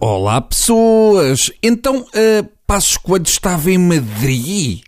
Olá, 0.00 0.40
pessoas! 0.40 1.50
Então, 1.60 2.02
uh, 2.02 2.48
Passos 2.64 2.96
Coelho 2.96 3.24
estava 3.26 3.68
em 3.68 3.78
Madrid? 3.78 4.82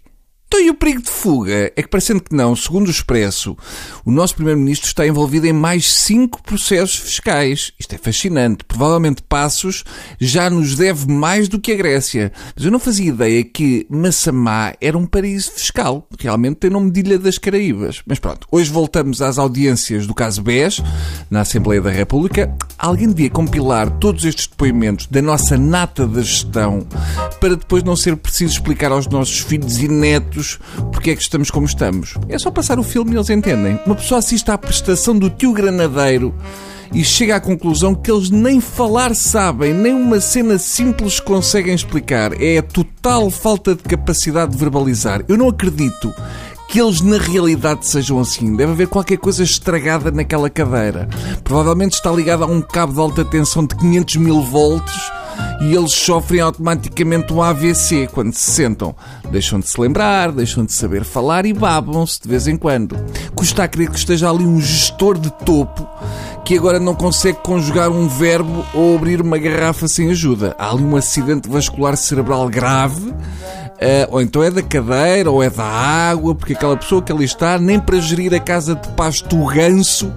Então, 0.47 0.61
e 0.61 0.71
o 0.71 0.75
perigo 0.75 1.03
de 1.03 1.11
fuga? 1.11 1.73
É 1.77 1.83
que, 1.83 1.89
parecendo 1.89 2.21
que 2.21 2.35
não, 2.35 2.55
segundo 2.55 2.87
o 2.87 2.91
Expresso, 2.91 3.57
o 4.05 4.11
nosso 4.11 4.37
Primeiro-Ministro 4.37 4.87
está 4.87 5.05
envolvido 5.05 5.47
em 5.47 5.53
mais 5.53 5.89
cinco 5.93 6.41
processos 6.43 6.97
fiscais. 6.97 7.73
Isto 7.79 7.95
é 7.95 7.99
fascinante. 7.99 8.65
Provavelmente 8.65 9.23
Passos 9.23 9.85
já 10.21 10.49
nos 10.49 10.77
deve 10.77 11.07
mais 11.07 11.49
do 11.49 11.61
que 11.61 11.73
a 11.73 11.77
Grécia. 11.77 12.33
Mas 12.55 12.65
eu 12.65 12.71
não 12.71 12.79
fazia 12.79 13.09
ideia 13.11 13.45
que 13.45 13.87
Massamá 13.89 14.75
era 14.81 14.99
um 14.99 15.07
paraíso 15.07 15.53
fiscal. 15.53 16.07
Realmente 16.19 16.57
tem 16.57 16.71
nome 16.71 16.91
de 16.91 17.01
Ilha 17.01 17.19
das 17.19 17.39
Caraíbas. 17.39 18.03
Mas 18.07 18.21
pronto, 18.21 18.47
hoje 18.51 18.71
voltamos 18.71 19.23
às 19.23 19.39
audiências 19.39 20.05
do 20.05 20.15
caso 20.15 20.43
BES, 20.43 20.83
na 21.31 21.43
Assembleia 21.43 21.81
da 21.81 21.91
República. 21.91 22.53
Alguém 22.81 23.09
devia 23.09 23.29
compilar 23.29 23.91
todos 23.99 24.25
estes 24.25 24.47
depoimentos 24.47 25.07
da 25.07 25.21
nossa 25.21 25.59
nata 25.59 26.07
da 26.07 26.23
gestão 26.23 26.87
para 27.39 27.55
depois 27.55 27.83
não 27.83 27.95
ser 27.95 28.17
preciso 28.17 28.55
explicar 28.55 28.91
aos 28.91 29.07
nossos 29.07 29.41
filhos 29.41 29.79
e 29.81 29.87
netos 29.87 30.59
porque 30.91 31.11
é 31.11 31.17
que 31.17 31.21
estamos 31.21 31.51
como 31.51 31.67
estamos. 31.67 32.15
É 32.27 32.39
só 32.39 32.51
passar 32.51 32.79
o 32.79 32.83
filme 32.83 33.13
e 33.13 33.17
eles 33.17 33.29
entendem. 33.29 33.79
Uma 33.85 33.95
pessoa 33.95 34.19
assiste 34.19 34.51
à 34.51 34.57
prestação 34.57 35.19
do 35.19 35.29
tio 35.29 35.53
granadeiro 35.53 36.35
e 36.93 37.05
chega 37.05 37.37
à 37.37 37.41
conclusão 37.41 37.95
que 37.95 38.11
eles 38.11 38.31
nem 38.31 38.61
falar 38.61 39.15
sabem, 39.15 39.73
nem 39.75 39.93
uma 39.95 40.19
cena 40.19 40.59
simples 40.59 41.21
conseguem 41.21 41.75
explicar. 41.75 42.33
É 42.43 42.59
a 42.59 42.63
total 42.63 43.31
falta 43.31 43.75
de 43.75 43.83
capacidade 43.83 44.53
de 44.53 44.59
verbalizar. 44.59 45.23
Eu 45.29 45.37
não 45.37 45.49
acredito 45.49 46.13
que 46.71 46.81
eles 46.81 47.01
na 47.01 47.19
realidade 47.19 47.85
sejam 47.85 48.21
assim. 48.21 48.55
Deve 48.55 48.73
haver 48.73 48.87
qualquer 48.87 49.19
coisa 49.19 49.43
estragada 49.43 50.13
naquela 50.13 50.49
cadeira. 50.49 51.09
Provavelmente 51.43 51.95
está 51.95 52.13
ligada 52.13 52.45
a 52.45 52.47
um 52.47 52.63
cabo 52.63 52.93
de 52.93 53.01
alta 53.01 53.25
tensão 53.25 53.67
de 53.67 53.75
500 53.75 54.17
mil 54.17 54.41
volts 54.41 54.95
e 55.63 55.75
eles 55.75 55.93
sofrem 55.93 56.41
automaticamente 56.41 57.33
um 57.33 57.43
AVC 57.43 58.09
quando 58.13 58.33
se 58.35 58.53
sentam. 58.53 58.95
Deixam 59.33 59.59
de 59.59 59.69
se 59.69 59.81
lembrar, 59.81 60.31
deixam 60.31 60.65
de 60.65 60.73
saber 60.73 61.03
falar 61.03 61.45
e 61.45 61.53
babam-se 61.53 62.23
de 62.23 62.29
vez 62.29 62.47
em 62.47 62.57
quando. 62.57 62.97
Custa 63.35 63.65
a 63.65 63.69
crer 63.69 63.91
que 63.91 63.99
esteja 63.99 64.31
ali 64.31 64.45
um 64.45 64.61
gestor 64.61 65.19
de 65.19 65.31
topo 65.45 65.85
que 66.45 66.57
agora 66.57 66.81
não 66.81 66.95
consegue 66.95 67.39
conjugar 67.45 67.91
um 67.91 68.09
verbo 68.09 68.65
ou 68.75 68.97
abrir 68.97 69.21
uma 69.21 69.39
garrafa 69.39 69.87
sem 69.87 70.11
ajuda. 70.11 70.55
Há 70.59 70.71
ali 70.71 70.83
um 70.83 70.97
acidente 70.97 71.49
vascular 71.49 71.97
cerebral 71.97 72.49
grave. 72.49 73.15
Uh, 73.81 74.07
ou 74.11 74.21
então 74.21 74.43
é 74.43 74.51
da 74.51 74.63
cadeira, 74.63 75.31
ou 75.31 75.43
é 75.43 75.49
da 75.49 75.65
água, 75.65 76.35
porque 76.35 76.53
aquela 76.53 76.77
pessoa 76.77 77.01
que 77.01 77.11
ali 77.11 77.25
está, 77.25 77.59
nem 77.59 77.81
para 77.81 77.99
gerir 77.99 78.35
a 78.35 78.39
casa 78.39 78.75
de 78.75 78.87
pasto 78.91 79.43
ganso, 79.47 80.13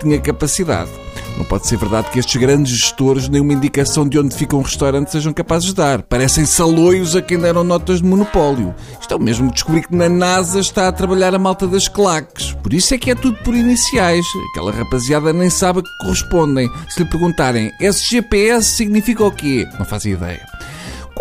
tinha 0.00 0.18
capacidade. 0.18 0.90
Não 1.36 1.44
pode 1.44 1.66
ser 1.66 1.76
verdade 1.76 2.10
que 2.10 2.18
estes 2.18 2.40
grandes 2.40 2.72
gestores 2.72 3.28
nenhuma 3.28 3.52
indicação 3.52 4.08
de 4.08 4.18
onde 4.18 4.34
fica 4.34 4.56
um 4.56 4.62
restaurante 4.62 5.10
sejam 5.10 5.32
capazes 5.32 5.68
de 5.68 5.74
dar. 5.74 6.02
Parecem 6.02 6.44
saloios 6.44 7.16
a 7.16 7.22
quem 7.22 7.38
deram 7.38 7.64
notas 7.64 7.98
de 7.98 8.04
monopólio. 8.04 8.74
Isto 9.00 9.14
é 9.14 9.16
o 9.16 9.20
mesmo 9.20 9.48
que 9.48 9.54
descobrir 9.54 9.86
que 9.86 9.94
na 9.94 10.08
NASA 10.08 10.60
está 10.60 10.88
a 10.88 10.92
trabalhar 10.92 11.34
a 11.34 11.38
malta 11.38 11.66
das 11.66 11.88
claques. 11.88 12.52
Por 12.62 12.72
isso 12.72 12.94
é 12.94 12.98
que 12.98 13.10
é 13.10 13.14
tudo 13.14 13.36
por 13.42 13.54
iniciais. 13.54 14.24
Aquela 14.50 14.72
rapaziada 14.72 15.32
nem 15.32 15.50
sabe 15.50 15.80
a 15.80 15.82
que 15.82 15.98
correspondem. 16.00 16.70
Se 16.88 17.02
lhe 17.02 17.08
perguntarem 17.08 17.72
SGPS 17.80 18.76
significa 18.76 19.24
o 19.24 19.30
quê? 19.30 19.66
Não 19.78 19.84
faz 19.84 20.04
ideia. 20.04 20.51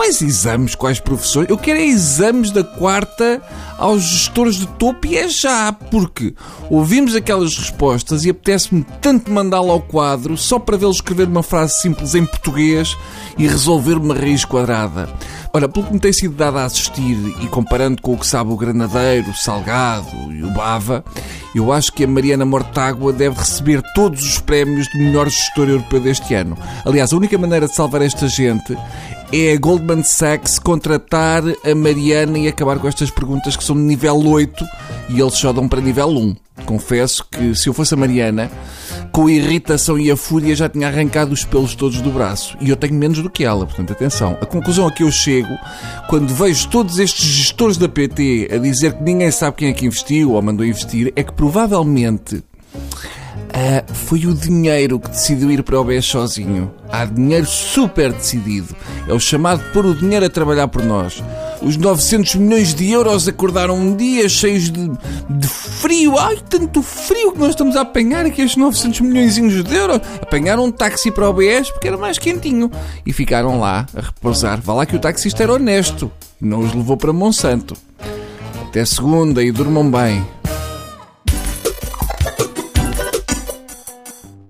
Quais 0.02 0.20
exames, 0.20 0.74
quais 0.74 1.00
professores? 1.00 1.48
Eu 1.48 1.60
quero 1.60 1.78
é 1.78 1.86
exames 1.86 2.50
da 2.50 2.64
quarta 2.64 3.40
aos 3.78 4.02
gestores 4.02 4.56
de 4.56 4.66
topo 4.66 5.06
e 5.06 5.16
é 5.16 5.30
já, 5.30 5.72
porque 5.72 6.34
ouvimos 6.72 7.16
aquelas 7.16 7.56
respostas 7.56 8.26
e 8.26 8.32
apetece-me 8.32 8.84
tanto 9.00 9.32
mandá-lo 9.32 9.70
ao 9.70 9.80
quadro 9.80 10.36
só 10.36 10.58
para 10.58 10.76
vê-lo 10.76 10.92
escrever 10.92 11.28
uma 11.28 11.44
frase 11.44 11.82
simples 11.82 12.16
em 12.16 12.26
português 12.26 12.98
e 13.38 13.48
resolver 13.48 13.94
uma 13.94 14.16
raiz 14.16 14.44
quadrada. 14.44 15.08
Ora, 15.54 15.68
pelo 15.68 15.86
que 15.86 15.94
me 15.94 16.00
tem 16.00 16.14
sido 16.14 16.34
dado 16.34 16.58
a 16.60 16.64
assistir 16.64 17.18
e 17.42 17.48
comparando 17.48 18.02
com 18.02 18.14
o 18.14 18.17
que 18.17 18.26
sabe 18.26 18.52
o 18.52 18.56
Granadeiro, 18.56 19.32
o 19.32 19.36
Salgado 19.36 20.32
e 20.32 20.44
o 20.44 20.50
Bava, 20.52 21.04
eu 21.54 21.73
acho 21.73 21.92
que 21.92 22.06
a 22.06 22.08
Mariana 22.08 22.45
Mortágua 22.45 23.12
deve 23.12 23.38
receber 23.38 23.82
todos 23.94 24.23
os 24.23 24.40
prémios 24.40 24.88
de 24.88 24.98
melhor 24.98 25.30
gestor 25.30 25.67
europeu 25.67 26.00
deste 26.00 26.34
ano. 26.34 26.58
Aliás, 26.86 27.11
a 27.11 27.17
única 27.17 27.38
maneira 27.38 27.67
de 27.67 27.76
salvar 27.76 28.02
esta 28.02 28.30
gente 28.30 28.78
é 29.34 29.54
a 29.54 29.60
Goldman 29.60 30.04
Sachs 30.04 30.58
contratar 30.58 31.44
a 31.44 31.76
Mariana 31.76 32.40
e 32.40 32.48
acabar 32.48 32.80
com 32.80 32.88
estas 32.88 33.10
perguntas 33.10 33.58
que 33.58 33.64
são 33.64 33.76
de 33.76 33.82
nível 33.82 34.16
8 34.16 34.66
e 35.10 35.20
eles 35.20 35.34
só 35.34 35.52
dão 35.52 35.67
para 35.67 35.82
nível 35.82 36.08
1. 36.10 36.36
Confesso 36.71 37.26
que 37.30 37.54
se 37.54 37.67
eu 37.67 37.73
fosse 37.73 37.93
a 37.93 37.98
Mariana, 37.98 38.49
com 39.11 39.27
a 39.27 39.32
irritação 39.33 39.99
e 39.99 40.09
a 40.09 40.15
fúria 40.15 40.55
já 40.55 40.70
tinha 40.70 40.87
arrancado 40.87 41.33
os 41.33 41.43
pelos 41.43 41.76
todos 41.76 41.99
do 41.99 42.09
braço. 42.09 42.55
E 42.61 42.70
eu 42.70 42.77
tenho 42.77 42.93
menos 42.93 43.21
do 43.21 43.30
que 43.30 43.43
ela, 43.43 43.65
portanto, 43.65 43.92
atenção. 43.92 44.37
A 44.39 44.45
conclusão 44.45 44.87
a 44.87 44.92
que 44.92 45.04
eu 45.04 45.11
chego, 45.11 45.54
quando 46.08 46.33
vejo 46.33 46.70
todos 46.70 46.98
estes 46.98 47.26
gestores 47.26 47.76
da 47.76 47.89
PT 47.89 48.48
a 48.54 48.58
dizer 48.58 48.93
que 48.93 49.04
ninguém 49.04 49.30
sabe 49.31 49.58
quem 49.58 49.67
é 49.67 49.73
que 49.73 49.86
investiu 49.86 50.31
ou 50.31 50.42
mandou 50.42 50.65
investir, 50.65 51.11
é 51.14 51.21
que 51.21 51.33
provavelmente 51.33 52.42
Uh, 53.52 53.93
foi 53.93 54.26
o 54.26 54.33
dinheiro 54.33 54.98
que 54.98 55.10
decidiu 55.10 55.52
ir 55.52 55.61
para 55.61 55.77
o 55.77 55.83
BES 55.83 56.05
sozinho. 56.05 56.71
Há 56.92 57.06
dinheiro 57.06 57.46
super 57.46 58.12
decidido. 58.12 58.76
É 59.08 59.14
o 59.14 59.20
chamado 59.20 59.64
pôr 59.72 59.86
o 59.86 59.96
dinheiro 59.96 60.26
a 60.26 60.30
trabalhar 60.30 60.68
por 60.68 60.84
nós. 60.84 61.24
Os 61.62 61.78
900 61.78 62.36
milhões 62.36 62.74
de 62.74 62.92
euros 62.92 63.28
acordaram 63.28 63.76
um 63.76 63.96
dia 63.96 64.28
cheios 64.28 64.70
de, 64.70 64.92
de 65.30 65.48
frio. 65.48 66.18
Ai, 66.18 66.38
tanto 66.50 66.82
frio 66.82 67.32
que 67.32 67.40
nós 67.40 67.52
estamos 67.52 67.76
a 67.76 67.82
apanhar 67.82 68.26
aqui 68.26 68.42
estes 68.42 68.58
900 68.58 69.02
milhões 69.02 69.36
de 69.36 69.76
euros. 69.76 70.02
Apanharam 70.22 70.66
um 70.66 70.72
táxi 70.72 71.12
para 71.12 71.30
o 71.30 71.34
BES 71.34 71.70
porque 71.70 71.88
era 71.88 71.98
mais 71.98 72.18
quentinho. 72.18 72.70
E 73.06 73.14
ficaram 73.14 73.60
lá 73.60 73.86
a 73.96 74.02
repousar. 74.02 74.60
Vá 74.62 74.73
lá 74.73 74.86
que 74.86 74.96
o 74.96 75.00
taxista 75.00 75.44
era 75.44 75.54
honesto. 75.54 76.12
Não 76.40 76.60
os 76.60 76.73
levou 76.73 76.98
para 76.98 77.14
Monsanto. 77.14 77.78
Até 78.68 78.84
segunda 78.84 79.44
e 79.44 79.52
durmam 79.52 79.90
bem. 79.90 80.26